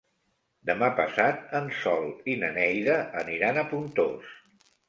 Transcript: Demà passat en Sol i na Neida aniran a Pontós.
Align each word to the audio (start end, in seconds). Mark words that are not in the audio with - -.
Demà 0.69 0.87
passat 0.99 1.53
en 1.59 1.69
Sol 1.81 2.09
i 2.33 2.39
na 2.45 2.51
Neida 2.57 2.99
aniran 3.23 3.61
a 3.65 3.69
Pontós. 3.75 4.37